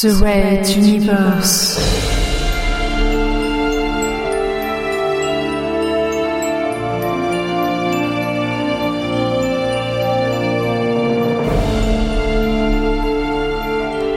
[0.00, 1.76] The Red Universe.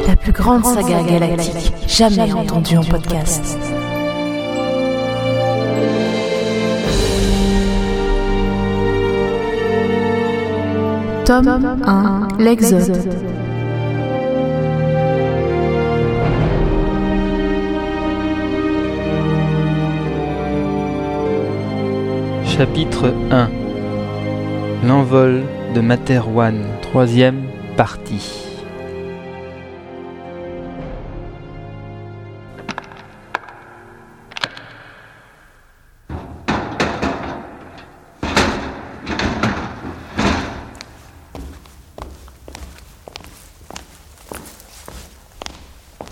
[0.08, 3.58] La plus grande saga galactique jamais entendue en podcast.
[11.26, 13.31] Tome 1 L'Exode.
[22.62, 23.50] Chapitre 1
[24.88, 25.42] L'envol
[25.74, 28.46] de Materwan, troisième partie.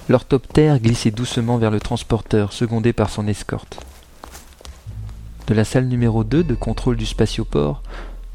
[0.10, 3.80] L'orthoptère glissait doucement vers le transporteur, secondé par son escorte.
[5.50, 7.82] De la salle numéro 2 de contrôle du spatioport,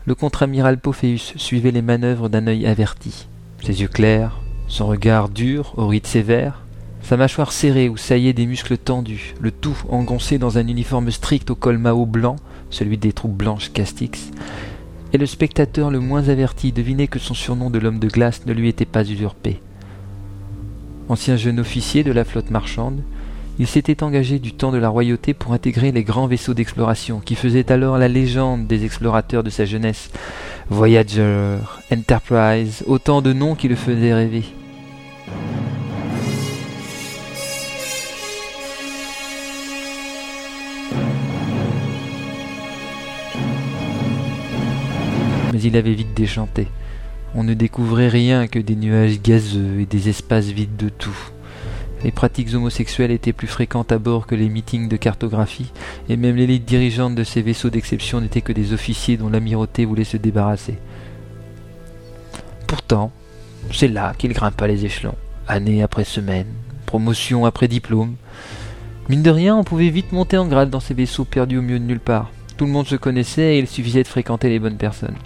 [0.04, 3.28] le contre-amiral Pophéus suivait les manœuvres d'un œil averti.
[3.62, 6.62] Ses yeux clairs, son regard dur, au rite sévère,
[7.02, 11.52] sa mâchoire serrée où saillaient des muscles tendus, le tout engoncé dans un uniforme strict
[11.52, 12.34] au col Mao blanc,
[12.68, 14.32] celui des troupes blanches Castix,
[15.12, 18.52] et le spectateur le moins averti devinait que son surnom de l'homme de glace ne
[18.52, 19.60] lui était pas usurpé.
[21.08, 23.04] Ancien jeune officier de la flotte marchande,
[23.58, 27.36] il s'était engagé du temps de la royauté pour intégrer les grands vaisseaux d'exploration qui
[27.36, 30.10] faisaient alors la légende des explorateurs de sa jeunesse.
[30.70, 31.58] Voyager,
[31.92, 34.44] Enterprise, autant de noms qui le faisaient rêver.
[45.52, 46.66] Mais il avait vite déchanté.
[47.36, 51.30] On ne découvrait rien que des nuages gazeux et des espaces vides de tout.
[52.04, 55.72] Les pratiques homosexuelles étaient plus fréquentes à bord que les meetings de cartographie,
[56.10, 60.04] et même l'élite dirigeante de ces vaisseaux d'exception n'étaient que des officiers dont l'amirauté voulait
[60.04, 60.76] se débarrasser.
[62.66, 63.10] Pourtant,
[63.72, 65.14] c'est là qu'il grimpa les échelons,
[65.48, 66.48] année après semaine,
[66.84, 68.16] promotion après diplôme.
[69.08, 71.78] Mine de rien, on pouvait vite monter en grade dans ces vaisseaux perdus au milieu
[71.78, 72.30] de nulle part.
[72.58, 75.16] Tout le monde se connaissait et il suffisait de fréquenter les bonnes personnes.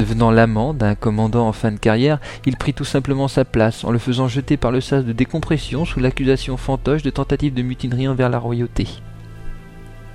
[0.00, 3.90] Devenant l'amant d'un commandant en fin de carrière, il prit tout simplement sa place en
[3.90, 8.08] le faisant jeter par le sas de décompression sous l'accusation fantoche de tentative de mutinerie
[8.08, 8.88] envers la royauté.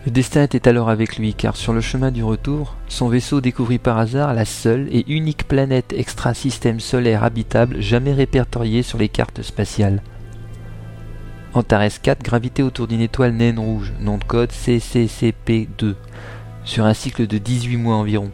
[0.08, 3.78] Le destin était alors avec lui car sur le chemin du retour, son vaisseau découvrit
[3.78, 9.44] par hasard la seule et unique planète extra-système solaire habitable jamais répertoriée sur les cartes
[9.44, 10.02] spatiales.
[11.54, 15.94] Antares 4 gravitait autour d'une étoile naine rouge, nom de code CCCP2,
[16.64, 18.32] sur un cycle de 18 mois environ.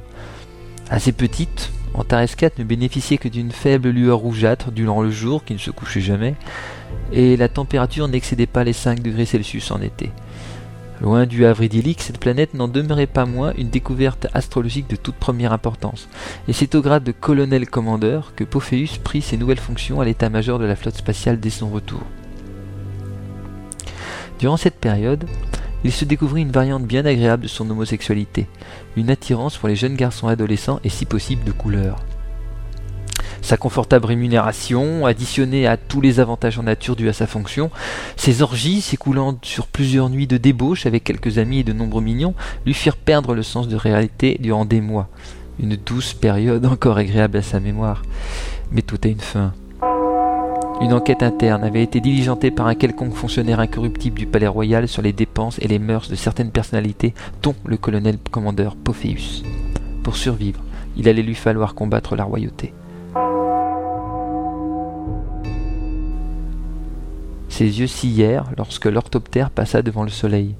[0.91, 5.53] Assez petite, Antares 4 ne bénéficiait que d'une faible lueur rougeâtre durant le jour qui
[5.53, 6.35] ne se couchait jamais,
[7.13, 10.11] et la température n'excédait pas les 5 degrés Celsius en été.
[10.99, 15.15] Loin du havre idyllique, cette planète n'en demeurait pas moins une découverte astrologique de toute
[15.15, 16.09] première importance,
[16.49, 20.65] et c'est au grade de colonel-commandeur que Pophéus prit ses nouvelles fonctions à l'état-major de
[20.65, 22.01] la flotte spatiale dès son retour.
[24.39, 25.23] Durant cette période,
[25.83, 28.47] il se découvrit une variante bien agréable de son homosexualité,
[28.95, 31.97] une attirance pour les jeunes garçons adolescents et si possible de couleur.
[33.41, 37.71] Sa confortable rémunération, additionnée à tous les avantages en nature dus à sa fonction,
[38.15, 42.35] ses orgies s'écoulant sur plusieurs nuits de débauche avec quelques amis et de nombreux mignons,
[42.65, 45.09] lui firent perdre le sens de réalité durant des mois.
[45.59, 48.03] Une douce période encore agréable à sa mémoire.
[48.71, 49.53] Mais tout a une fin.
[50.81, 55.03] Une enquête interne avait été diligentée par un quelconque fonctionnaire incorruptible du palais royal sur
[55.03, 59.43] les dépenses et les mœurs de certaines personnalités, dont le colonel-commandeur Pophéus.
[60.03, 60.59] Pour survivre,
[60.97, 62.73] il allait lui falloir combattre la royauté.
[67.47, 70.55] Ses yeux sillèrent lorsque l'orthoptère passa devant le soleil.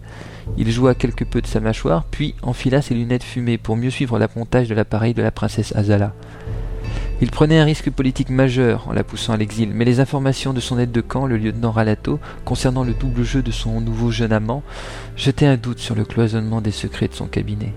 [0.56, 4.20] Il joua quelque peu de sa mâchoire, puis enfila ses lunettes fumées pour mieux suivre
[4.20, 6.14] l'appontage de l'appareil de la princesse Azala.
[7.22, 10.60] Il prenait un risque politique majeur en la poussant à l'exil, mais les informations de
[10.60, 14.34] son aide de camp, le lieutenant Ralato, concernant le double jeu de son nouveau jeune
[14.34, 14.64] amant,
[15.16, 17.74] jetaient un doute sur le cloisonnement des secrets de son cabinet.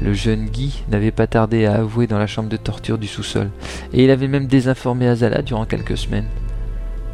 [0.00, 3.50] Le jeune Guy n'avait pas tardé à avouer dans la chambre de torture du sous-sol,
[3.92, 6.28] et il avait même désinformé Azala durant quelques semaines.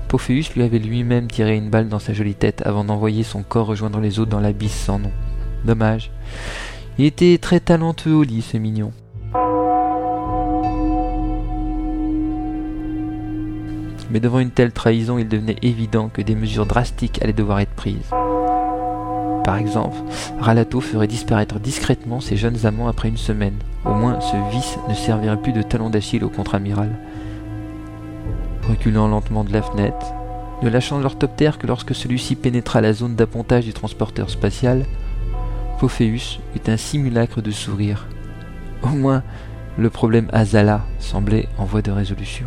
[0.08, 3.66] Pophéus lui avait lui-même tiré une balle dans sa jolie tête avant d'envoyer son corps
[3.66, 5.12] rejoindre les autres dans l'abysse sans nom.
[5.64, 6.10] Dommage.
[6.98, 8.92] Il était très talentueux au lit, ce mignon.
[14.10, 17.74] Mais devant une telle trahison, il devenait évident que des mesures drastiques allaient devoir être
[17.74, 18.10] prises.
[19.44, 19.96] Par exemple,
[20.38, 23.56] Ralato ferait disparaître discrètement ses jeunes amants après une semaine.
[23.84, 26.90] Au moins, ce vice ne servirait plus de talon d'Achille au contre-amiral.
[28.68, 30.12] reculant lentement de la fenêtre,
[30.62, 34.84] ne lâchant l'orthoptère que lorsque celui-ci pénétra la zone d'appontage du transporteur spatial,
[35.80, 38.06] Pophéus eut un simulacre de sourire.
[38.82, 39.22] Au moins,
[39.78, 42.46] le problème Azala semblait en voie de résolution.